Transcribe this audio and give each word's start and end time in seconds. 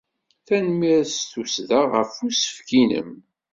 Tanemmirt 0.47 1.09
s 1.17 1.19
tussda 1.31 1.81
ɣef 1.93 2.11
usefk-nnem. 2.27 3.11